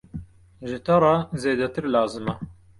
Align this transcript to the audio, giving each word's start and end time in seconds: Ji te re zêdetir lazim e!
Ji 0.69 0.77
te 0.85 0.95
re 1.03 1.13
zêdetir 1.41 1.85
lazim 1.93 2.27
e! 2.33 2.35